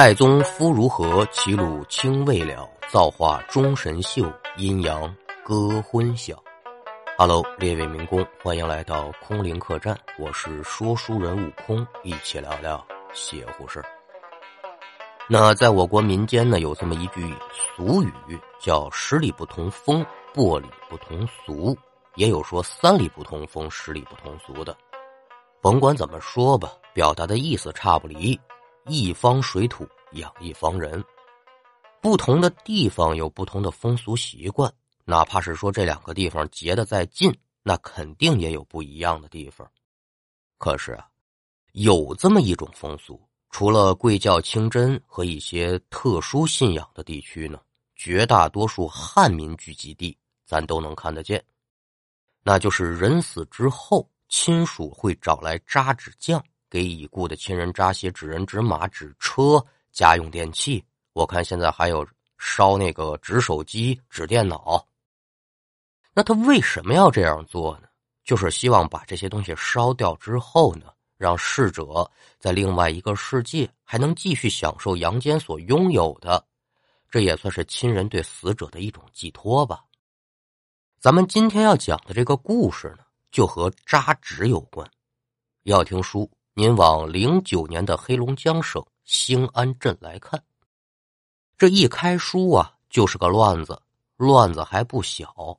[0.00, 1.26] 代宗夫如何？
[1.26, 5.14] 齐鲁青未了，造化钟神秀，阴阳
[5.44, 6.42] 割昏晓。
[7.18, 12.82] Hello，列位民工，欢迎来到空灵客栈，我是说书人悟空，一起聊聊
[13.12, 13.84] 邪乎事
[15.28, 18.10] 那在我国民间呢，有这么一句俗语，
[18.58, 21.76] 叫“十里不同风，薄里不同俗”，
[22.16, 24.74] 也有说“三里不同风，十里不同俗”的。
[25.60, 28.40] 甭管怎么说吧，表达的意思差不离。
[28.86, 31.02] 一方水土养一方人，
[32.00, 34.72] 不同的地方有不同的风俗习惯，
[35.04, 39.70] 哪怕是说这两个地方结得再近，那肯定也有不一样的地方。
[40.58, 41.06] 可是啊，
[41.72, 47.60] 有这么一种风俗，除了贵教清真和一些特殊信仰的地区呢，
[47.94, 51.44] 绝大多数汉民聚集地咱都能看得见，
[52.42, 56.42] 那就是人死之后，亲属会找来扎纸匠。
[56.70, 60.82] 给已故的亲人扎些纸人、纸马、纸车、家用电器。
[61.12, 62.06] 我看现在还有
[62.38, 64.86] 烧那个纸手机、纸电脑。
[66.14, 67.88] 那他为什么要这样做呢？
[68.22, 70.86] 就是希望把这些东西烧掉之后呢，
[71.16, 76.46] 让逝者在另外一个世界还能继续享受阳间所拥有的。
[77.10, 79.82] 这也算是亲人对死者的一种寄托吧。
[81.00, 84.88] 咱们今天要讲的这个故事呢，就和扎纸有关。
[85.64, 86.30] 要听书。
[86.60, 90.44] 您往零九年的黑龙江省兴安镇来看，
[91.56, 93.80] 这一开书啊，就是个乱子，
[94.18, 95.58] 乱子还不小。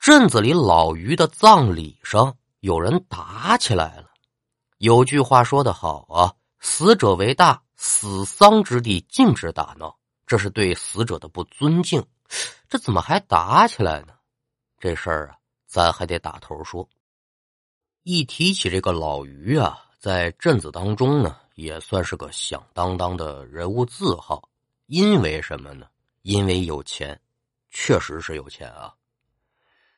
[0.00, 4.10] 镇子里老于的葬礼上，有人打起来了。
[4.78, 12.04] 有句话说得好啊：“死者为大，死丧之地禁止打闹，这是对死者的不尊敬。”
[12.68, 14.14] 这怎么还打起来呢？
[14.80, 16.88] 这事儿啊，咱还得打头说。
[18.02, 24.46] 一提起这个老于啊，在镇子当中呢，也算是个响当当的人物字号。
[24.84, 25.86] 因为什么呢？
[26.20, 27.18] 因为有钱，
[27.70, 28.92] 确实是有钱啊。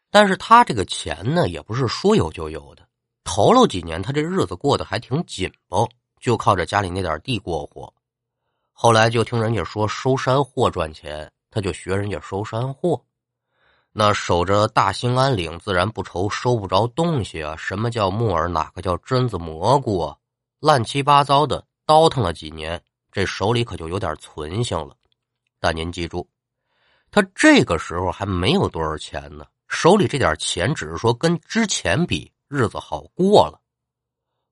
[0.09, 2.87] 但是他这个钱呢，也不是说有就有的。
[3.25, 5.85] 头了几年，他这日子过得还挺紧绷，
[6.21, 7.93] 就靠着家里那点地过活。
[8.71, 13.03] 后来就听人家说收山货赚钱，他就学人家收山货。
[13.99, 17.57] 那守着大兴安岭，自然不愁收不着东西啊！
[17.57, 18.47] 什么叫木耳？
[18.47, 20.15] 哪个叫榛子蘑菇啊？
[20.61, 22.79] 乱七八糟的倒腾了几年，
[23.11, 24.95] 这手里可就有点存性了。
[25.59, 26.29] 但您记住，
[27.11, 33.59] 他这个时候还没有多少钱呢，手里这点钱只是说跟之前比日子好过了。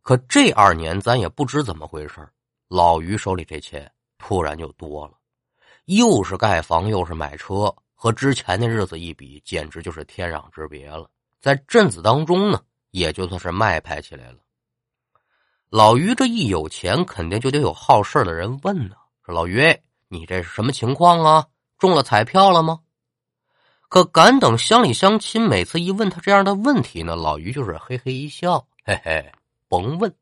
[0.00, 2.26] 可这二年，咱也不知怎么回事
[2.68, 5.12] 老于手里这钱突然就多了，
[5.84, 7.70] 又是盖房，又是买车。
[8.04, 11.08] 和之前的日子一比，简直就是天壤之别了。
[11.40, 12.60] 在镇子当中呢，
[12.90, 14.40] 也就算是卖派起来了。
[15.70, 19.74] 老于这一有钱，肯定就得有好事的人问呢，说：“老于，
[20.08, 21.46] 你这是什么情况啊？
[21.78, 22.80] 中了彩票了吗？”
[23.88, 29.32] 可敢等乡里乡亲每次一问他这样的问题呢，老于就是嘿嘿一笑：“嘿嘿，
[29.66, 30.14] 甭问。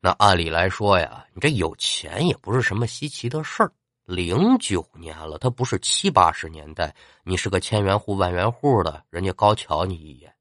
[0.00, 3.72] 那按理来说呀，你这有钱也不是什么稀奇的事儿。”
[4.08, 10.34] 零九年了，他不是七八十年代，你是个千元户、万元户的，人家高瞧你一眼。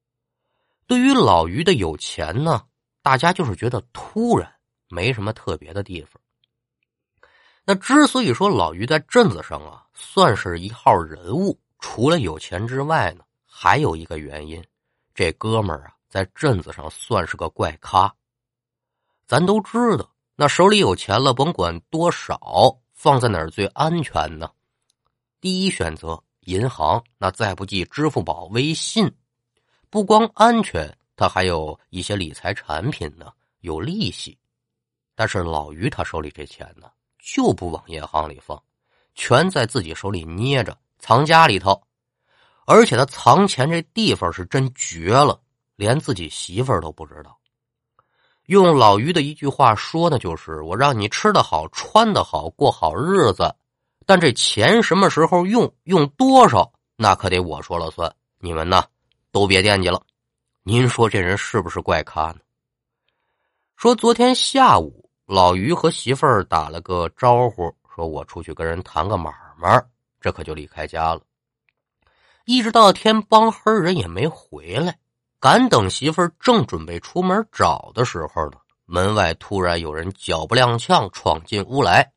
[0.85, 2.63] 对于老于的有钱呢，
[3.01, 4.49] 大家就是觉得突然，
[4.87, 6.13] 没什么特别的地方。
[7.65, 14.63] 那之所以说老于在镇子上啊算是一号人物，除了有钱之外呢，还有一个原因，
[15.13, 18.15] 这哥们儿啊在镇子上算是个怪咖。
[19.27, 22.79] 咱都知道，那手里有钱了，甭管多少。
[22.97, 24.49] 放在哪儿最安全呢？
[25.39, 29.15] 第一选择银行，那再不济支付宝、微信。
[29.91, 34.35] 不光安全，它还有一些理财产品呢，有利息。
[35.13, 38.59] 但是老于他手里这钱呢，就不往银行里放，
[39.13, 41.79] 全在自己手里捏着，藏家里头。
[42.65, 45.39] 而且他藏钱这地方是真绝了，
[45.75, 47.37] 连自己媳妇儿都不知道。
[48.47, 53.53] 用老于的一句话说呢，就是我让你吃得好、穿得好、过好日子，
[54.05, 58.09] 但这钱什么时候用、用多少，那可得我说了算。
[58.39, 58.81] 你们呢，
[59.33, 60.01] 都别惦记了。
[60.63, 62.37] 您说这人是不是怪咖呢？
[63.75, 69.83] 说昨天下午，老于和媳妇儿打了个招呼，说我出去跟人谈个买卖，
[70.21, 71.21] 这可就离开家了。
[72.45, 74.97] 一直到天帮黑，人也没回来。
[75.39, 82.11] 赶等媳妇儿正准备出门找的时候呢，门外突然有人脚不踉跄闯进屋来。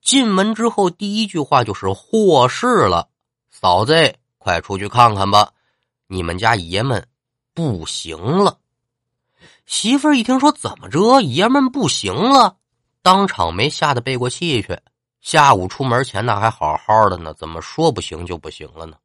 [0.00, 3.08] 进门之后，第一句话就是“祸事了，
[3.50, 5.50] 嫂子，快出去看看吧，
[6.06, 7.06] 你们家爷们
[7.54, 8.58] 不行了。”
[9.66, 12.56] 媳妇儿一听说怎么着，爷们不行了，
[13.02, 14.78] 当场没吓得背过气去。
[15.20, 18.96] 下午出门前那还好好的呢，怎么说不行就不行了呢？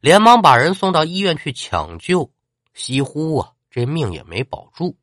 [0.00, 2.28] 连忙把人送到医院去抢救，
[2.74, 4.96] 稀乎啊，这命也没保住。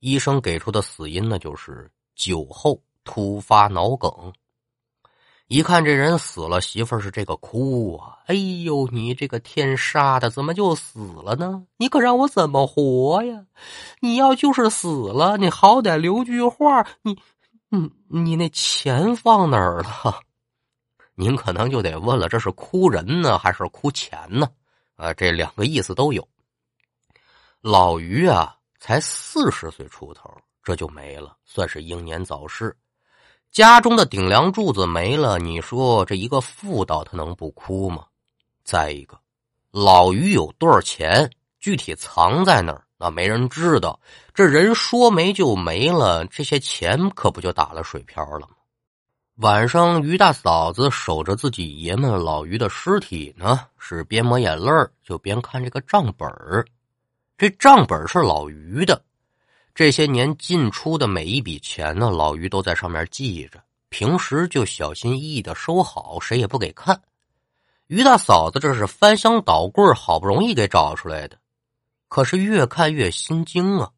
[0.00, 4.32] 医生给出的死因呢，就是酒后突发脑梗。
[5.46, 8.18] 一看这人死了，媳妇儿是这个哭啊！
[8.26, 11.66] 哎呦，你这个天杀的，怎么就死了呢？
[11.76, 13.44] 你可让我怎么活呀？
[14.00, 17.18] 你要就是死了，你好歹留句话，你，
[17.68, 20.20] 你，你那钱放哪儿了？
[21.14, 24.48] 您可能就得问了，这是哭人呢，还是哭钱呢？
[24.96, 26.26] 啊，这两个意思都有。
[27.66, 30.30] 老于啊，才四十岁出头，
[30.62, 32.76] 这就没了，算是英年早逝。
[33.50, 38.04] 家中的顶梁柱子没了，你说这一个妇道他能不哭吗？
[38.64, 39.18] 再一个，
[39.70, 43.98] 老于有多少钱，具体藏在哪儿，那没人知道。
[44.34, 48.56] 这人说没就没了，这些钱可不就打了水漂了吗？
[49.36, 54.70] 晚上，于大嫂子守着自己爷们老于的尸体呢，是边抹眼泪
[55.02, 56.62] 就边看这个账本儿
[57.36, 59.02] 这账本是老于的。
[59.74, 67.02] 这些年进出的每一笔钱呢，老于都在上面记着，平时就小心翼翼的收好，谁也不给看。
[67.88, 71.36] 于大嫂子这是翻箱倒柜，好不容易给找出来的，
[72.08, 73.90] 可是越看越心惊啊！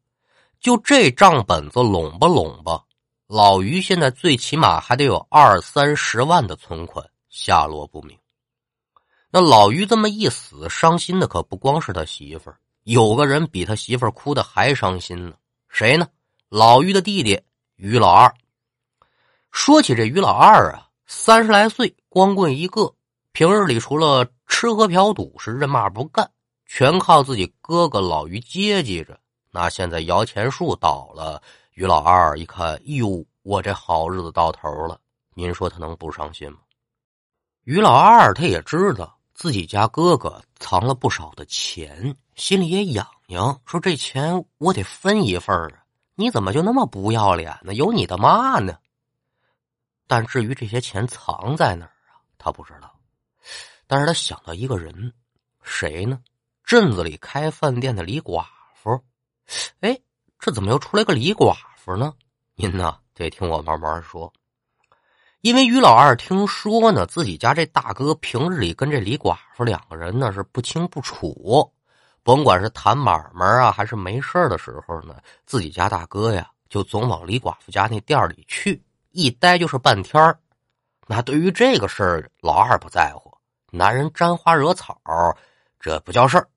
[0.59, 2.83] 就这账本子拢吧拢吧，
[3.27, 8.17] 老于现在最起码还得有二三十万的存款，下落不明。
[9.29, 12.57] 那老于这么一死，伤心的可不光是他媳妇儿，
[12.87, 15.35] 有个人比他媳妇哭的还伤心呢。
[15.67, 16.07] 谁呢？
[16.47, 17.37] 老于的弟弟
[17.75, 18.33] 于老二。
[19.51, 22.95] 说起这于老二啊，三十来岁，光棍一个，
[23.33, 26.31] 平日里除了吃喝嫖赌是认骂不干，
[26.65, 29.19] 全靠自己哥哥老于接济着。
[29.51, 31.41] 那现在摇钱树倒了，
[31.73, 34.97] 于老二一看，哟，我这好日子到头了。
[35.33, 36.59] 您说他能不伤心吗？
[37.65, 43.07] 于老二他也知道自己家哥哥藏了不少的钱，心里也痒。
[43.27, 45.83] 痒说：“这钱我得分一份啊！
[46.15, 47.75] 你怎么就那么不要脸呢？
[47.75, 48.79] 有你的妈呢！”
[50.07, 52.99] 但至于这些钱藏在哪儿啊，他不知道。
[53.85, 55.13] 但是他想到一个人，
[55.61, 56.19] 谁呢？
[56.63, 58.43] 镇子里开饭店的李寡
[58.73, 58.99] 妇。
[59.81, 59.99] 哎，
[60.39, 62.11] 这怎么又出来个李寡妇呢？
[62.55, 64.33] 您呢，得听我慢慢说。
[65.41, 71.71] 因为于老二听说呢，自己家这大哥平日里跟这李寡妇两个人呢是不清不楚。
[72.23, 80.35] 甭管是谈买卖啊，还是没事的时候呢，自己家大哥呀，就总往李寡妇家那店里去，一待就是半天
[81.05, 83.31] 那对于这个事儿，老二不在乎，
[83.71, 84.99] 男人沾花惹草，
[85.79, 86.49] 这不叫事儿。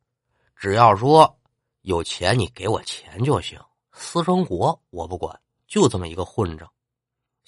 [0.56, 1.38] 只要说
[1.82, 3.60] 有钱，你给我钱就行，
[3.92, 5.38] 私生活我不管。
[5.68, 6.68] 就这么一个混账。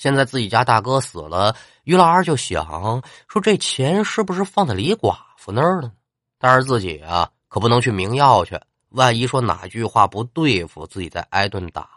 [0.02, 1.54] 现在自己家大哥死了，
[1.84, 5.92] 于老二就想说，这钱是不是放在李寡妇那儿了？
[6.40, 7.30] 但是自己啊。
[7.46, 8.58] 可不能去明要去，
[8.88, 11.88] 万一说哪句话不对付，自己再挨顿打。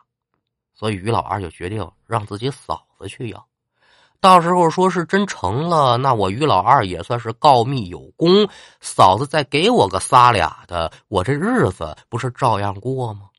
[0.75, 3.43] 所以于老二就决定让自己嫂子去要。
[4.19, 8.47] 到时候说是真成了，那我于老二也算是告密有功。
[8.81, 13.29] 嫂子再给我个仨俩的，我这日子不是照样过吗？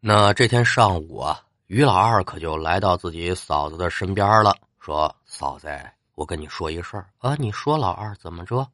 [0.00, 5.66] 那这天上午啊，于老二可就来到自己嫂子的身边了，说：“嫂子，
[6.14, 8.66] 我跟你说一事儿啊，你说老二怎么着？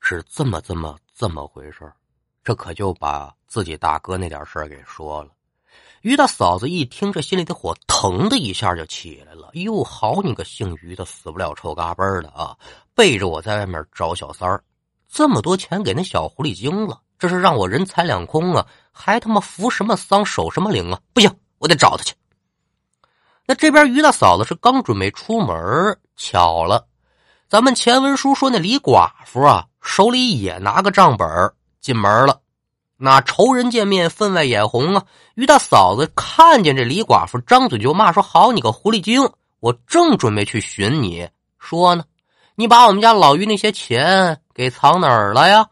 [0.00, 1.94] 是这么这么这么回事儿。”
[2.44, 5.30] 这可就把自己大哥那点事儿给说了。
[6.02, 9.50] 于大嫂子一听，这心里的火腾的一下就起来了。
[9.54, 12.56] 哟，好你个姓于的，死不了臭嘎嘣的啊！
[12.94, 14.62] 背着我在外面找小三儿，
[15.08, 18.66] 这么多钱给那小狐狸精了，这是让我人财两空啊！
[18.92, 21.00] 还他妈扶什么丧，守什么灵啊！
[21.12, 22.14] 不行，我得找他去。
[23.50, 26.86] 那这边于大嫂子是刚准备出门，巧了，
[27.48, 31.26] 咱们前文书说那李寡妇啊，手里也拿个账本
[31.80, 32.42] 进门了，
[32.98, 35.02] 那仇人见面分外眼红啊！
[35.34, 39.26] 于大嫂子看见这李寡妇，张嘴就骂说：“好你个狐狸精！
[39.60, 41.26] 我正准备去寻你，
[41.58, 42.04] 说呢，
[42.54, 45.66] 你把我们家老于那些钱给藏哪儿了呀？”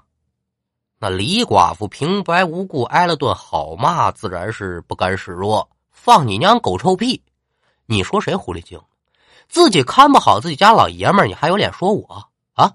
[0.98, 5.68] 那李寡妇平白无故挨了顿好骂，自然是不甘示弱。
[5.92, 7.22] 放你娘狗臭屁！
[7.86, 8.80] 你说谁狐狸精？
[9.48, 12.74] 自己看不好自己家老爷们儿，你还有脸说我啊？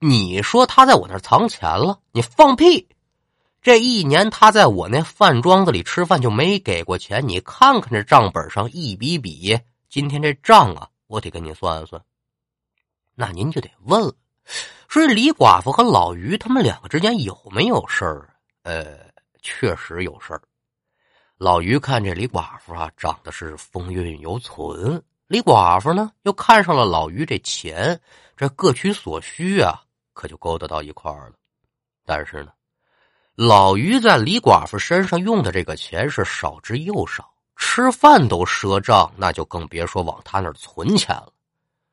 [0.00, 2.00] 你说他在我那儿藏钱了？
[2.12, 2.88] 你放屁！
[3.62, 7.26] 这一年他在我那饭庄子里吃饭就没给过钱。
[7.28, 12.00] 你看看这账本上一笔笔，今天这账啊，我得跟你算算。
[13.14, 14.12] 那您就得问了，
[14.88, 18.28] 说李寡妇和老于他们两个之间有没有事儿？
[18.62, 18.98] 呃，
[19.42, 20.42] 确实有事儿。
[21.38, 25.00] 老于看这李寡妇啊，长得是风韵犹存。
[25.28, 28.00] 李寡妇呢，又看上了老于这钱，
[28.36, 29.80] 这各取所需啊，
[30.12, 31.34] 可就勾搭到一块儿了。
[32.04, 32.50] 但是呢，
[33.36, 41.32] 老于在李寡妇身上用的这个钱是少之又少，吃饭都赊账，那就更别说往他那儿存钱了。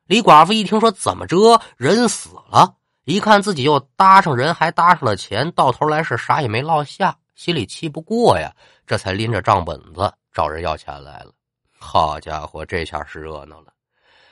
[0.06, 2.74] 李寡妇一听说怎么着，人死了，
[3.04, 7.16] 一看自己又搭上人，还搭上了钱，到头来是啥也没落下。
[7.36, 8.50] 心里气不过呀，
[8.86, 11.32] 这才拎着账本子找人要钱来了。
[11.78, 13.72] 好家伙，这下是热闹了，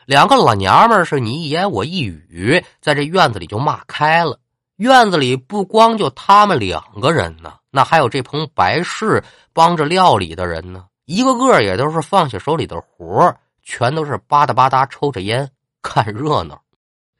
[0.06, 4.38] 两个老娘们是你一言我一语，在这院子里就骂开了。
[4.76, 13.32] 院子里不光就他们两个人呢，那还有这棚白事帮着料理的人呢，一个个也都是放下手里的活
[13.62, 15.48] 全都是吧嗒吧嗒抽着烟
[15.80, 16.60] 看热闹。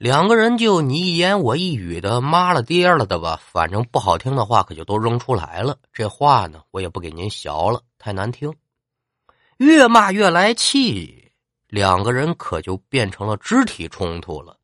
[0.05, 5.79] 两个人就你一言我一语的妈了爹了的吧，反正不好听的话可就都扔出来了。
[5.95, 8.55] 这话呢，我也不给您学了，太难听。
[9.57, 11.33] 越骂越来气，
[11.69, 14.55] 两个人可就变成了肢体冲突了，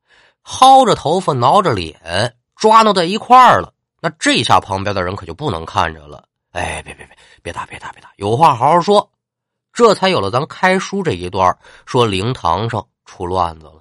[0.45, 3.73] 薅着头发，挠着脸，抓挠在一块儿了。
[4.03, 6.23] 那这下旁边的人可就不能看着了。
[6.51, 9.11] 哎，别别别，别打别打别打，有话好好说。
[9.73, 11.57] 这才有了咱开书这一段，
[11.87, 13.80] 说灵堂上出乱子了。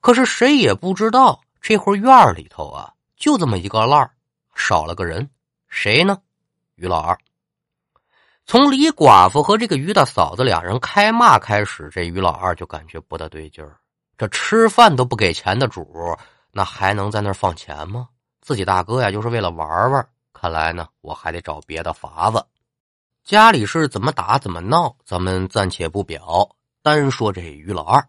[0.00, 4.10] 可是谁也不知道，这会儿院里头啊，就这么一个烂儿，
[4.54, 5.28] 少了个人，
[5.68, 6.18] 谁呢？
[6.76, 7.18] 于老二。
[8.46, 13.76] 从李寡妇和这个于大嫂子俩人开骂开始，这于老二就感觉不大对劲儿。
[14.18, 15.86] 这吃饭都不给钱的主，
[16.50, 18.08] 那还能在那儿放钱吗？
[18.40, 20.08] 自己大哥呀，就是为了玩玩。
[20.32, 22.44] 看来呢，我还得找别的法子。
[23.22, 26.48] 家里是怎么打怎么闹，咱们暂且不表，
[26.82, 28.02] 单说这于老二。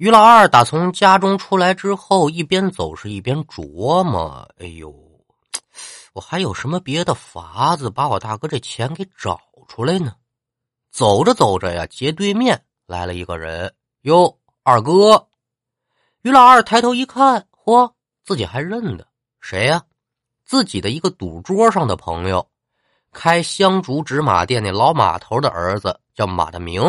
[0.00, 4.90] 于老二打从家中出来之后，一边走是一边琢磨：“哎呦，
[6.14, 9.38] 我还有什么别的法子把我大哥这钱给找
[9.68, 10.14] 出来呢？”
[10.90, 15.28] 走着走着呀，街对面来了一个人，哟，二哥。
[16.22, 17.92] 于老二抬头一看，嚯，
[18.24, 19.06] 自己还认得
[19.38, 19.82] 谁呀？
[20.46, 22.48] 自己的一个赌桌上的朋友，
[23.12, 26.82] 开香烛纸马店那老马头的儿子，叫马大明。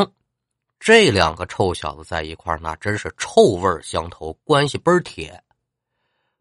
[0.83, 5.39] 这两个臭小子在一块那真是臭味相投，关系倍儿铁。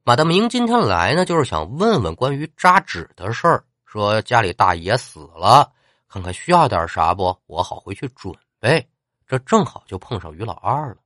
[0.03, 5.71] 马大明今天来呢，就是想问问关于扎纸的事儿，说家里大爷死了，
[6.09, 8.89] 看看需要点啥不，我好回去准备。
[9.27, 10.97] 这正好就碰上于老二了。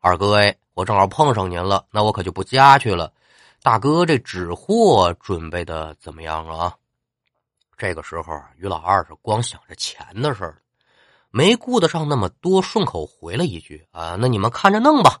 [0.00, 3.12] 二哥哎，我正好碰上您了，那我可就不家去了。
[3.62, 6.74] 大哥，这纸货准备的怎么样啊？
[7.76, 10.58] 这个时候，于老二是光想着钱的事儿。
[11.32, 15.18] 没顾得上那么多，顺口回了一句：“啊，那你们看着弄吧。”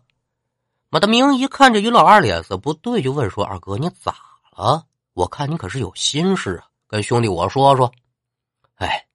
[0.90, 4.14] 马大明一看这于老二脸色不对，就问说：“二哥，你咋
[4.54, 4.84] 了？
[5.14, 7.90] 我看你可是有心事啊，跟兄弟我说说。”
[8.76, 9.06] 哎，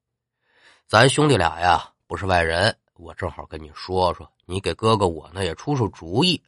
[0.88, 6.42] 咱兄弟俩呀，不是外人，我正好跟你说说，你给哥哥我呢也出出主意。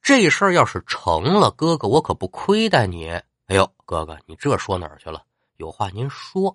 [0.00, 3.08] 这事儿要是成了，哥哥我可不亏待你。
[3.08, 5.24] 哎呦，哥哥，你这说哪儿去了？
[5.56, 6.54] 有话您说。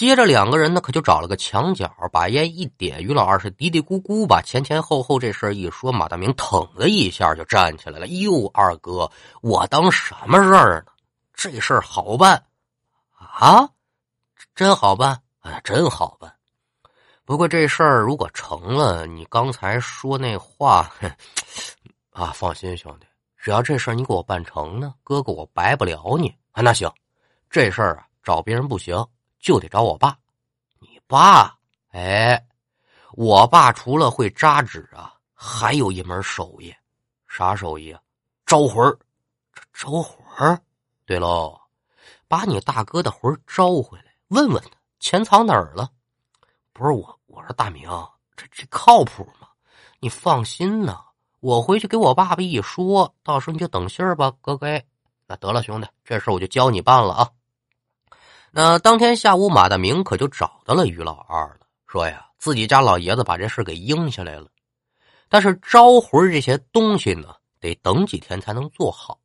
[0.00, 3.02] 接着两个人呢，可就找了个墙角，把烟一点。
[3.02, 8.06] 于老二是嘀嘀咕咕把前前后后这事一说，马大明腾的一下就站起来了。
[8.06, 9.10] 哟，二哥，
[9.42, 10.92] 我当什么事儿呢？
[11.34, 12.42] 这事儿好办
[13.12, 13.68] 啊，
[14.54, 16.34] 真好办，哎，真好办。
[17.26, 20.90] 不过这事儿如果成了，你刚才说那话，
[22.12, 26.34] 啊，放心，兄弟，只要这事儿你给我办成呢，哥哥我白不了你。
[26.52, 26.90] 啊，那行，
[27.50, 28.96] 这事儿啊，找别人不行。
[29.40, 30.16] 就得找我爸，
[30.78, 31.58] 你爸，
[31.92, 32.46] 哎，
[33.12, 36.74] 我爸除了会扎纸啊，还有一门手艺，
[37.26, 38.00] 啥手艺啊？
[38.44, 38.98] 招魂儿，
[39.72, 40.62] 招魂。
[41.06, 41.58] 对喽，
[42.28, 44.70] 把你大哥的魂招回来，问问他
[45.00, 45.90] 钱藏哪儿了。
[46.72, 47.88] 不是我，我说大明，
[48.36, 49.48] 这这靠谱吗？
[50.00, 51.00] 你放心呐，
[51.40, 54.80] 我回去给我爸爸一说，到时候你就等信儿吧，哥哥。
[55.26, 57.30] 那得了，兄弟，这事我就教你办了啊。
[58.52, 64.48] 那当天下午，马大明可就找到了于老二了，说呀，自己家老爷子把这事给应下来了，
[65.28, 69.18] 但是招魂这些东西呢，得等几天才能做好。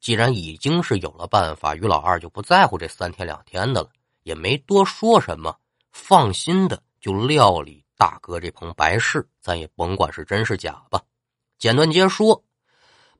[0.00, 3.88] 既然已经是有了办法，于老二就不在乎这三天两天的了，
[4.24, 5.56] 也没多说什么，
[5.92, 11.00] 放心的就料理大哥这棚白事，咱也甭管是真是假吧。
[11.58, 12.42] 简短截说，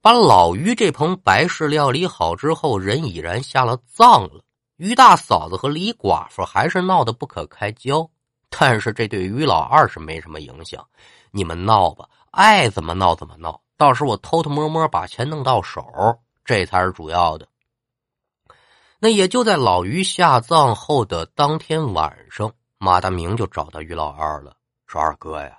[0.02, 4.42] 把老于这棚白事料理好之后，人已然下了葬了。
[4.76, 8.08] 于大嫂子和李寡妇还是闹得不可开交，
[8.48, 10.84] 但是这对于老二是没什么影响。
[11.30, 15.84] 你们闹吧，爱怎么闹怎么闹，到时候我偷偷摸摸把钱弄到手，
[16.44, 17.46] 这才是主要的。
[18.98, 25.58] 那也就在老于下葬后的当天晚上，马大明就找到于老二了，说：“二哥呀，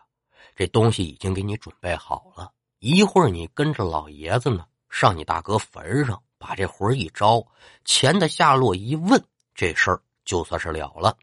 [0.55, 7.43] 这东西已经给你准备好了，一会儿你跟着老爷子呢，上你大哥坟上，把这魂一招，
[7.85, 9.19] 钱的下落一问，
[9.55, 11.17] 这事儿就算是了了。”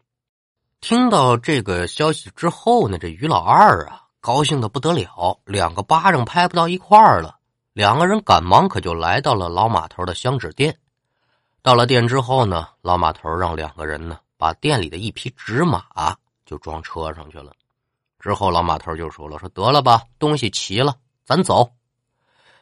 [0.81, 7.37] 听到这个消息之后呢，这于老二啊，高兴的不得了，两个巴掌拍不到一块儿了。
[7.71, 10.77] 两个人赶忙可就来到了老码头的香纸店。
[11.61, 15.85] 到了店之后呢，老码头让两个人呢把店里的一匹纸马
[16.45, 17.53] 就装车上去了。
[18.19, 21.71] 之后老码头就说了：“说得了吧，东西齐了，咱走。”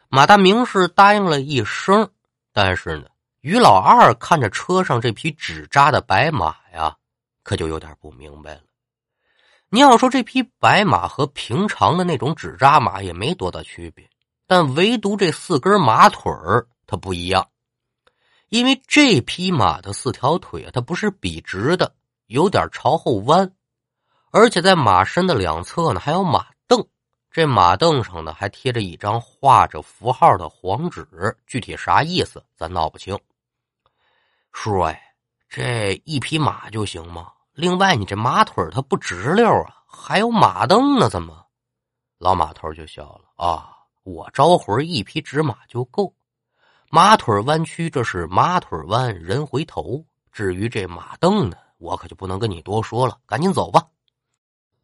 [0.10, 2.10] 马大明是答应了一声，
[2.54, 3.06] 但是呢，
[3.42, 6.96] 于老二看着车上这匹纸扎的白马呀，
[7.44, 8.62] 可就有点不明白了。
[9.70, 14.10] 你要说这匹白马和平常的那种纸扎马也没多大区别，
[14.46, 17.48] 但唯独这四根马腿儿它不一样。
[18.50, 21.96] 因为这匹马的四条腿啊，它不是笔直的，
[22.28, 23.50] 有点朝后弯，
[24.32, 26.48] 而且在马身的两侧呢还有马，
[27.32, 31.08] 这马凳上呢还贴着一张画着符号的黄纸，
[31.48, 33.18] 具体啥意思咱闹不清。
[34.52, 35.02] 叔哎，
[35.48, 37.32] 这一匹马就行吗？
[37.54, 41.46] 另外你这马腿它不直溜啊，还有马凳呢，怎么？
[42.18, 46.14] 老马头就笑了啊，我招魂一匹纸马就够。
[46.90, 50.04] 马腿弯曲，这是马腿弯，人回头。
[50.34, 53.88] 至于这马凳呢，我可就不能跟你多说了，赶紧走吧。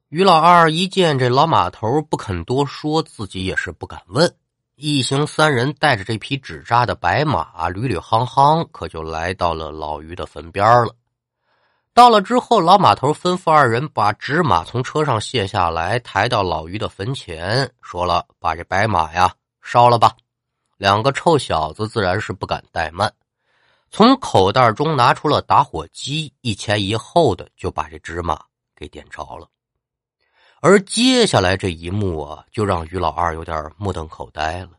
[0.09, 4.33] 于老二一见这老马头不肯多说，自己也是不敢问。
[4.75, 10.95] 一行三人带着这匹纸扎的白马，屡屡夯夯，可就来到了老于的坟边了。
[11.93, 20.15] 到了之后，老马头吩咐二人把纸马从车上卸下来，抬到老于的坟前，说了：“把这白马呀烧了吧。”
[20.77, 23.11] 两个臭小子自然是不敢怠慢，
[23.91, 28.39] 从口袋中拿出了打火机，一前一后的就把这纸马
[28.73, 29.49] 给点着了。
[30.61, 34.71] 而接下来这一幕啊，就让于老二有点目瞪口呆了。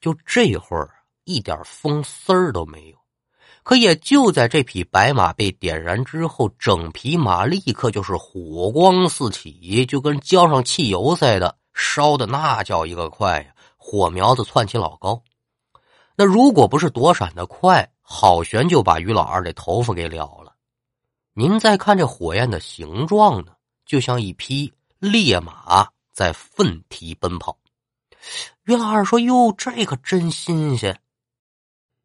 [0.00, 0.90] 就这会儿，
[1.24, 2.96] 一点风丝儿都没有。
[3.62, 13.52] 可也就在这匹白马被点燃之后，整匹马立刻就是火光四起，就跟浇上汽油似的，烧的那叫一个快呀！
[13.76, 15.20] 火苗子窜起老高，
[16.16, 20.52] 那如果不是躲闪的快，好悬就把于老二的头发给燎了。
[21.32, 23.52] 您再看这火焰的形状呢，
[23.84, 27.58] 就像一匹烈马在奋蹄奔跑。
[28.64, 31.00] 于老二说：“哟，这可真新鲜！”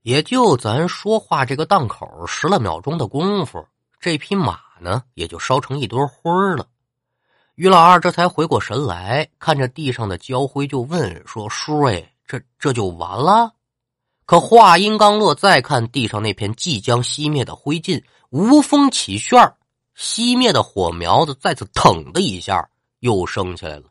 [0.03, 3.67] 也就咱说话这个档口，十来秒钟的功夫，
[3.99, 6.67] 这匹马呢也就烧成一堆灰了。
[7.55, 13.53] 于老二这才回过神来，看着地上的焦灰，就问说：“叔哎，这这就完了？”
[14.25, 19.53] 可话音刚落，再看地上那片即将熄灭的灰烬，无风起旋
[19.95, 22.69] 熄灭的火苗子再次腾的一下
[23.01, 23.83] 又升起来了。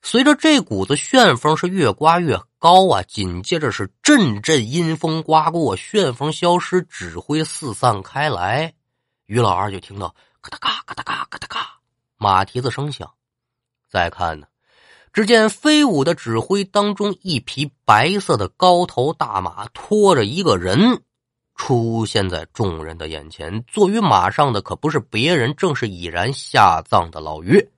[0.00, 8.72] 随着这股子旋风是越刮越高啊，紧接着是阵阵阴风刮过，旋风消失，指挥四散开来。
[9.26, 11.80] 于老二就听到咔嗒咔咔嗒咔咔嗒咔。
[12.16, 13.12] 马蹄子声响，
[13.90, 14.46] 再看呢，
[15.12, 21.02] 只见飞舞的指挥当中，一匹白色的高头大马拖着一个人
[21.56, 23.64] 出现在众人的眼前。
[23.66, 27.68] 坐于马上的可不是别人，正是已然下葬的老于。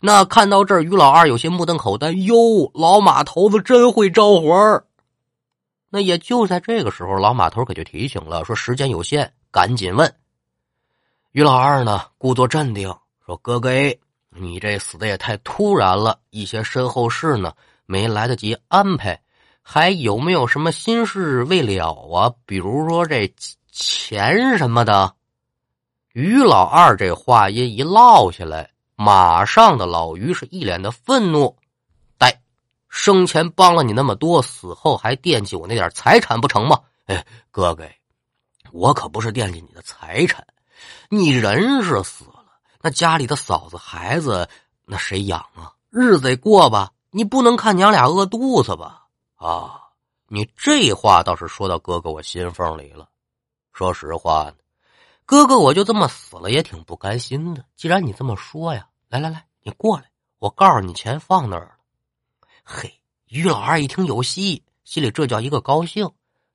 [0.00, 2.10] 那看到这儿，于老二有些目瞪口呆。
[2.10, 4.84] 哟，老马头子真会招魂儿。
[5.90, 10.14] 那也就在这个时候，老马头可就提醒了，说时间有限，赶紧问。
[11.32, 12.94] 于老二呢，故作镇定。
[13.26, 13.70] 说哥哥，
[14.30, 17.52] 你这死的也太突然了，一些身后事呢
[17.86, 19.20] 没来得及安排，
[19.60, 22.32] 还有没有什么心事未了啊？
[22.46, 23.32] 比如说这
[23.70, 25.12] 钱什么的。
[26.12, 28.70] 于老二这话音一落下来，
[29.02, 31.56] 马上的老于是一脸的愤怒
[32.20, 32.42] ：“呆，
[32.90, 36.78] 生前帮了你那么多，死后还惦记我那点财产不成吗？
[37.06, 37.88] 哎，哥哥，
[38.72, 40.46] 我可不是惦记你的财产，
[41.08, 42.44] 你人是死了。”
[42.82, 44.46] 那家里的嫂子孩子，
[44.84, 45.72] 那谁养啊？
[45.88, 46.90] 日子得过吧？
[47.10, 49.06] 你不能看娘俩饿肚子吧？
[49.36, 49.80] 啊，
[50.28, 53.08] 你这话倒是说到哥哥我心缝里了。
[53.72, 54.52] 说实话，
[55.24, 57.64] 哥哥我就这么死了也挺不甘心的。
[57.76, 61.72] 既然你这么说呀，来来来，你过来，我告诉你钱放那儿了。
[62.62, 66.08] 嘿，于老二一听有戏，心里这叫一个高兴，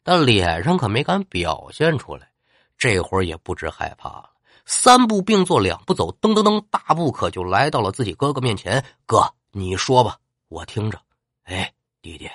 [0.04, 2.32] 但脸上可没敢表现出来。
[2.78, 4.30] 这会儿也不知害怕了。
[4.66, 8.86] 三步并作两步走，噔噔噔，大步可就来到了自己哥哥面前。
[9.06, 10.98] 哥，你说吧，我听着。
[11.44, 12.32] 哎，弟弟，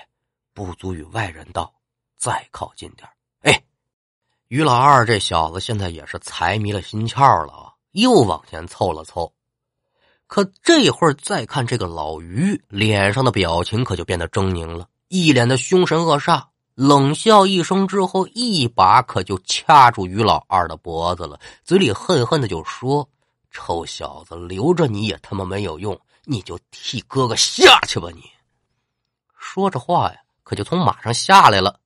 [0.53, 1.73] 不足与外人道，
[2.19, 3.09] 再靠近点
[3.41, 3.65] 哎，
[4.49, 9.33] 于老二这小子现在也是财迷了心窍了啊，又往前凑了凑。
[10.31, 16.45] 可这会儿再看这个老于脸上的表情，可就变得狰狞了，一脸的凶神恶煞，
[16.77, 23.09] 冷笑一声之后，一把可就掐住于老二的脖子了，嘴里恨恨的就说
[23.51, 28.23] ：“臭小子，留着你也他妈没有用，你就替哥哥下去吧！”你
[29.37, 31.81] 说着话呀，可就从马上下来了。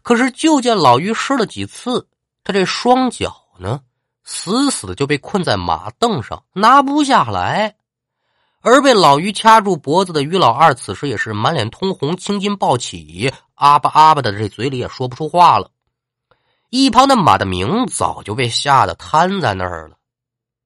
[0.00, 2.08] 可是就见老于试了几次，
[2.42, 3.82] 他这双脚呢？
[4.30, 7.76] 死死的就被困在马凳上，拿不下来。
[8.60, 15.70] 而被老于掐住脖子的于老二，此时也是满脸通红，青筋暴起，啊巴啊巴的，这嘴里也说不出话了。
[16.68, 19.96] 一旁的马的明早就被吓得瘫在那儿了。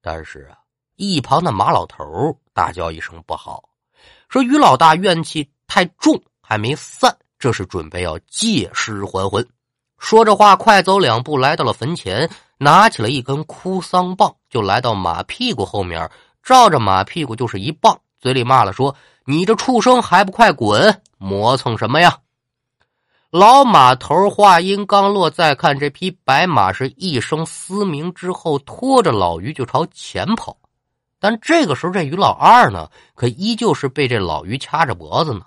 [0.00, 0.58] 但是啊，
[0.96, 3.62] 一旁的马老头大叫一声不好，
[4.28, 9.48] 说于老大怨气太重，还没散，这是准备要借尸还魂。
[10.00, 12.28] 说着话，快走两步来到了坟前。
[12.62, 16.08] 拿起了一根哭丧棒，就来到马屁股后面，
[16.44, 18.94] 照着马屁股就是一棒，嘴里骂了说
[19.26, 21.02] ：“你这畜生还不快滚！
[21.18, 22.18] 磨蹭什么呀？”
[23.30, 30.56] 老马头话音刚落，再看这匹白马是一声嘶鸣之后，拖着老于就朝前跑。
[31.18, 35.40] 但这个时候，这于老二呢，可依旧是被这老于掐着脖子呢。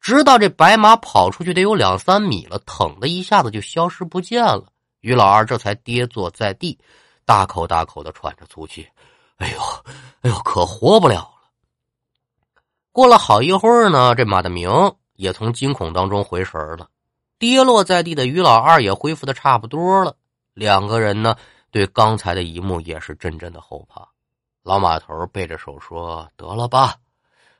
[0.00, 4.64] 直到这白马跑出去得有两三米了，腾的一下子就消失不见了。
[5.00, 6.78] 于老二这才跌坐在地，
[7.24, 8.88] 大口大口的喘着粗气。
[9.36, 9.60] 哎呦，
[10.22, 11.50] 哎呦，可活不了了。
[12.90, 14.70] 过了好一会儿呢，这马大明
[15.14, 16.88] 也从惊恐当中回神了，
[17.38, 20.16] 跌落在地的于老二也恢复的差不多了。
[20.54, 21.36] 两个人呢，
[21.70, 24.08] 对刚才的一幕也是阵阵的后怕。
[24.64, 26.96] 老马头背着手说：“得了吧，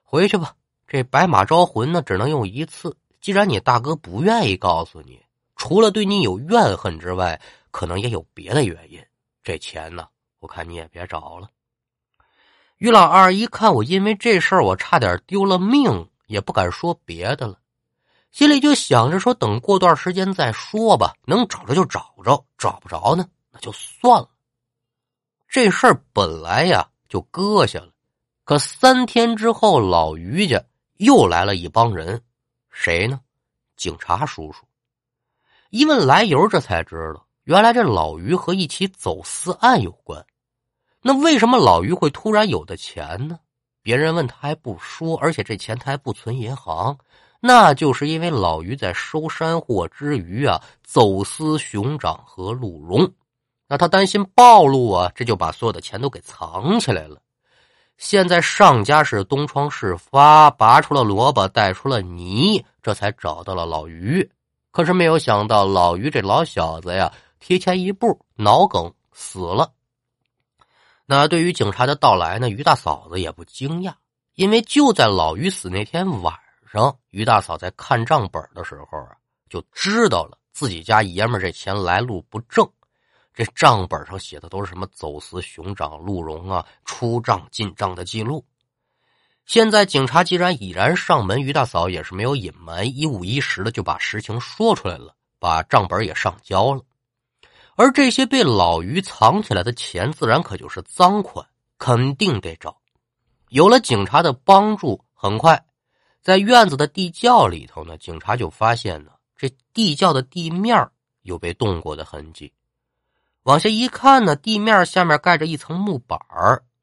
[0.03, 0.53] 回去吧。
[0.89, 2.97] 这白马招魂呢，只能用一次。
[3.21, 5.23] 既然你大哥不愿意告诉你。”
[5.59, 7.39] 除了对你有怨恨之外，
[7.73, 9.05] 可能也有别的原因。
[9.43, 11.51] 这钱呢，我看你也别找了。
[12.77, 17.59] 于老二一看我因为这事儿我差点丢了命，也不敢说别的了，
[18.31, 24.31] 心里就想着说等过段时间再说吧，能找着就找着，找不着呢那就算了。
[25.49, 27.89] 这事儿本来呀就搁下了，
[28.45, 30.63] 可三天之后，老于家
[30.99, 32.23] 又来了一帮人，
[32.71, 33.21] 谁呢？
[33.77, 34.68] 警察叔叔。
[35.71, 40.25] 一问来由，这才知道，原来这老于和一起走私案有关。
[41.03, 43.39] 那为什么老于会突然有的钱呢？
[43.83, 46.97] 别人问他还不说，而且这钱他还不存银行，
[47.41, 53.11] 那就是因为老于在收山货之余啊，走私熊掌和鹿茸。
[53.69, 57.21] 那他担心暴露啊，这就把所有的钱都给藏起来了。
[57.99, 64.27] 现在上家是东窗事发，拔出了萝卜带出了泥，这才找到了老于。
[64.79, 69.73] 可是没有想到，老于这老小子呀，提前一步脑梗死了。
[71.05, 73.93] 那对于警察的到来呢，于大嫂子也不惊讶，
[74.35, 76.33] 因为就在老于死那天晚
[76.73, 79.17] 上，于大嫂在看账本的时候啊，
[79.51, 82.65] 就知道了自己家爷们这钱来路不正。
[83.35, 88.47] 这账本上写的都是什么走私熊掌、鹿茸啊，出账进账的记录。
[89.49, 96.83] 现在警察既然已然上门，于大嫂也是没有隐瞒，一五一十的就把实情说出来了，把账本也上交了。
[97.75, 101.47] 而这些被老于藏起来的钱，自然可就是赃款，
[101.79, 102.77] 肯定得找。
[103.49, 105.65] 有了警察的帮助，很快
[106.21, 110.91] 在院子的地窖里头呢，警察就发现呢，这地窖的地面
[111.23, 112.53] 有被动过的痕迹。
[113.45, 116.19] 往下一看呢，地面下面盖着一层木板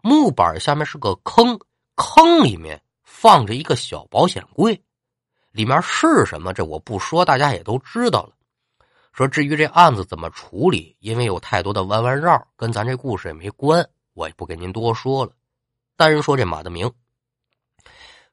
[0.02, 1.60] 木板下面是个坑。
[1.96, 4.82] 坑里面放着一个小保险柜，
[5.52, 6.54] 里面是什么？
[6.54, 8.34] 这我不说，大家也都知道了。
[9.14, 15.32] 说至于这案子怎么处理，因为有太多的弯弯绕，跟咱这故事也没关，我也不跟您多说了。
[15.96, 16.92] 单说这马大明，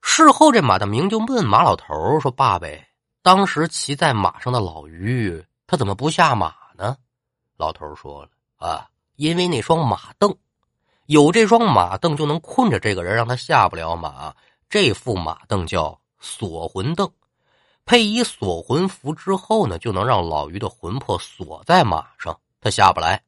[0.02, 2.88] 事后这马大明就问马老头说：“爸呗，
[3.22, 6.96] 当时骑在马上的老于，他怎么不下马呢？”
[7.56, 10.36] 老头说了：“啊，因为那双马凳。”
[11.06, 14.34] 有这双马凳就能困着这个人，让他下不了马。
[14.68, 17.10] 这副马凳叫锁魂凳，
[17.84, 23.22] 配以锁魂符之后呢，就能让老于的魂魄锁在马上，他下不来。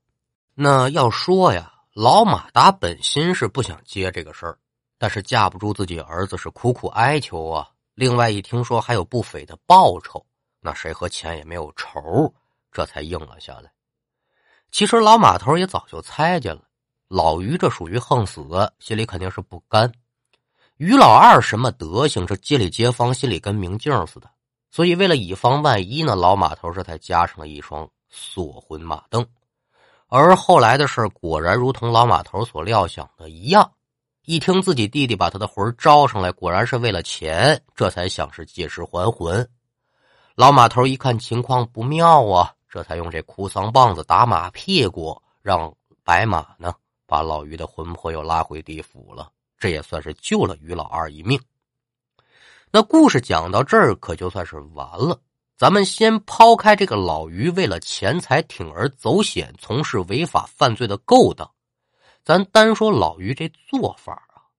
[0.55, 4.57] 那要说呀，老马达本心是不想接这个事儿，
[4.97, 7.69] 但是架不住自己儿子是苦苦哀求啊。
[7.95, 10.25] 另外一听说还有不菲的报酬，
[10.61, 12.33] 那谁和钱也没有仇，
[12.73, 13.71] 这才应了下来。
[14.71, 16.63] 其实老马头也早就猜见了。
[17.09, 18.43] 老于这属于横死，
[18.79, 19.91] 心里肯定是不甘。
[20.77, 22.27] 于老二什么德行？
[22.27, 24.29] 这街里街坊心里跟明镜似的。
[24.71, 29.25] 所以为了以防万一呢，老马头这才加上了一双锁魂马镫。
[30.09, 33.71] 而后来的事果然如同老马头所料想的一样，
[34.25, 39.49] 一听自己弟弟把他的魂招上来，果然是为了钱，这才想是借尸还魂。
[40.35, 46.75] 老马头一看情况不妙啊，这才用这哭丧棒子打马屁股，让白马呢
[47.07, 49.31] 把老于的魂魄又拉回地府了。
[49.59, 51.41] 这也算是救了于老二一命。
[52.71, 55.21] 那故事讲到这儿，可就算是完了。
[55.57, 61.49] 咱们先抛开这个老于为了钱财铤而走险、从事违法犯罪的勾当，
[62.25, 64.51] 咱单说老于这做法啊，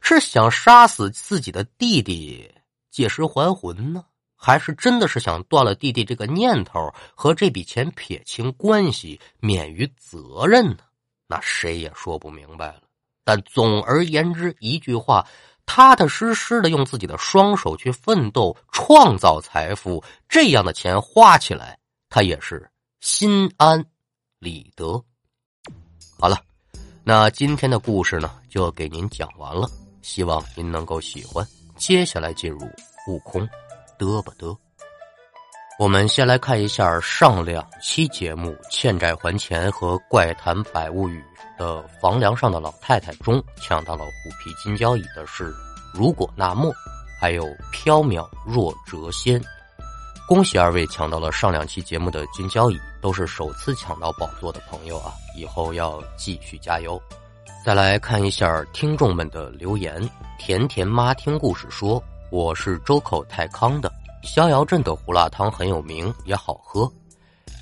[0.00, 2.50] 是想杀死自己的弟弟
[2.90, 4.04] 借尸还魂呢？
[4.34, 10.78] 还是真的是想断了弟弟这个念头，和这笔钱撇清关系，免于责任呢？
[11.30, 12.82] 那谁也说不明白了。
[13.22, 15.24] 但总而言之，一句话，
[15.64, 23.84] 踏踏实实的用自己的双手去奋斗，创造财富，这样的钱花起来，他也是心安
[24.40, 25.00] 理得。
[26.18, 26.36] 好了，
[27.04, 29.70] 那今天的故事呢，就给您讲完了，
[30.02, 31.46] 希望您能够喜欢。
[31.76, 32.68] 接下来进入
[33.06, 33.48] 悟空。
[33.96, 34.58] 得不得？
[35.80, 41.24] 我们先来看一下上两期节目《欠债还钱》和《怪谈百物语》
[41.58, 44.10] 的房梁上的老太太中抢到了虎
[44.44, 45.50] 皮金交椅的是
[45.94, 46.70] 如果那么，
[47.18, 49.42] 还有缥缈若谪仙。
[50.28, 55.14] 恭喜二位抢到了上两期节目的金交椅，都是首次抢到宝座的朋友啊！
[55.34, 57.00] 以后要继续加油。
[57.64, 60.06] 再来看一下听众们的留言，
[60.38, 62.02] 甜甜妈听故事说。
[62.30, 66.90] 我是周口太康的，逍遥镇的胡辣汤很有名，也好喝。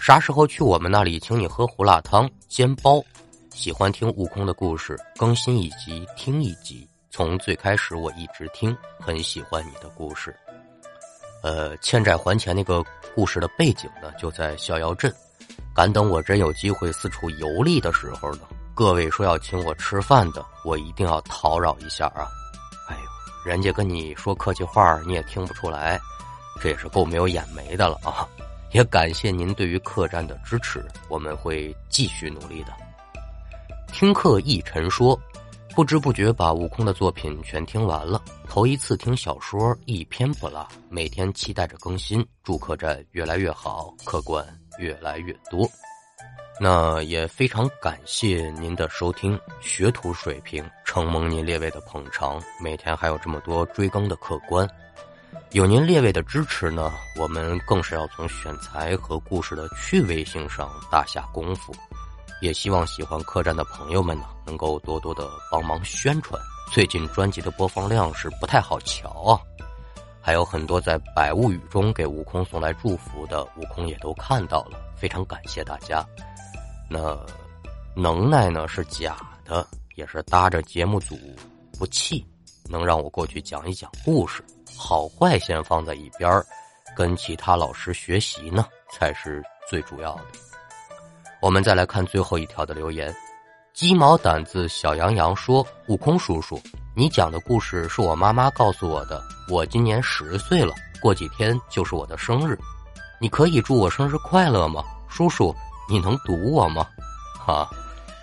[0.00, 3.02] 啥时候去我们那里，请你喝胡辣汤煎包。
[3.52, 6.88] 喜欢听悟空的故事，更新一集听一集。
[7.10, 10.34] 从最开始我一直听，很喜欢你的故事。
[11.42, 15.12] 呃，欠债还钱那个故事的背景呢，就在逍遥镇。
[15.74, 18.42] 敢等我真有机会四处游历的时候呢，
[18.74, 22.26] 各位说要请我吃饭的，我一定要讨扰一下啊。
[22.88, 25.98] 哎呦人家跟你说客气话，你也听不出来，
[26.60, 28.28] 这也是够没有眼眉的了啊！
[28.72, 32.72] 也感谢您对于客栈的支持，我们会继续努力的。
[33.90, 35.18] 听客一晨说，
[35.74, 44.46] 不知不觉把悟空的作品全听完了，头一次听小说一篇不落，每天期待着更新，祝客栈越来越好，客官
[44.78, 45.66] 越来越多。
[46.60, 54.68] 那也非常感谢您的收听，学徒水平承蒙您列位的捧场，每天还有这么多追更的客官，
[55.52, 61.74] 有您列位的支持呢，我们更是要从选材和故事的趣味性上大下功夫，
[62.42, 66.38] 也希望喜欢客栈的朋友们呢，能够多多的帮忙宣传。
[66.70, 69.40] 最近专辑的播放量是不太好瞧啊，
[70.20, 76.06] 还有很多在百物语中给悟空送来祝福的，悟空也都看到了，非常感谢大家。
[76.90, 77.18] 那
[77.96, 81.18] 能耐呢是假的，也是搭着节目组
[81.78, 82.22] 不弃，
[82.68, 84.44] 能让我过去讲一讲故事，
[84.78, 86.30] 好坏先放在一边
[86.96, 90.22] 跟其他老师学习呢才是最主要的。
[91.42, 93.14] 我们再来看最后一条的留言，
[93.74, 96.60] 鸡毛掸子小羊羊说：“悟空叔叔，
[96.94, 102.58] 你讲的故事是我妈妈告诉我的，我今年十岁了，过几天就是我的生日，
[103.20, 105.54] 你可以祝我生日快乐吗，叔叔？”
[105.90, 106.86] 你能读我吗？
[107.46, 107.66] 哈，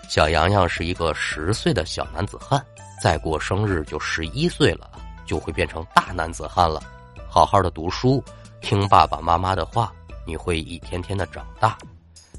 [0.07, 2.63] 小羊羊是一个十岁的小男子汉，
[3.01, 4.87] 再过生日就十一岁了，
[5.25, 6.81] 就会变成大男子汉了。
[7.27, 8.23] 好好的读书，
[8.61, 9.91] 听爸爸妈妈的话，
[10.25, 11.77] 你会一天天的长大，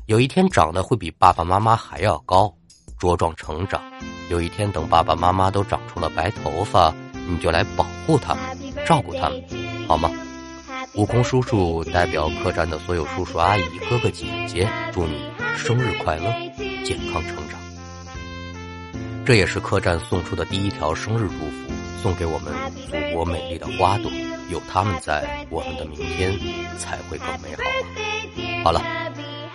[0.06, 2.52] 有一天长得会比爸爸妈妈还要高，
[2.98, 3.82] 茁壮成长。
[4.28, 6.92] 有一天等爸爸妈妈都长出了白头发，
[7.28, 8.42] 你就来保护他们，
[8.86, 9.44] 照顾他们，
[9.86, 10.10] 好吗？
[10.94, 16.24] 悟空叔叔代表客栈的所有叔叔阿姨、哥哥姐姐，祝你生日快乐，
[16.84, 17.60] 健康成长。
[19.24, 21.65] 这也是客栈送出的第一条生日祝福，
[22.02, 22.52] 送给我们
[22.90, 24.10] 祖国美丽的花朵。
[24.48, 26.32] 有他们在，我们的明天
[26.78, 27.62] 才会更美好。
[28.62, 28.80] 好了，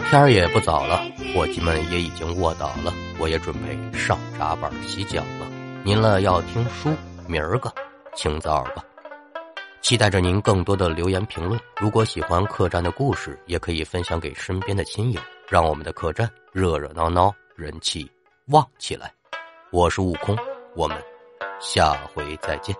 [0.10, 1.02] 天儿也不早了，
[1.34, 5.48] 伙计们也已经卧倒了，我也准备上闸板洗脚了。
[5.84, 6.94] 您了要听书，
[7.26, 7.74] 明儿个
[8.16, 8.84] 清早吧。
[9.82, 11.60] 期待着您更多的留言评论。
[11.80, 18.10] 如果喜欢客栈的故事，也可以分享给身边的亲友，让我们的客栈热热闹闹，人气
[18.48, 19.12] 旺起来。
[19.72, 20.38] 我是悟空，
[20.76, 20.98] 我们
[21.62, 22.76] 下回再见。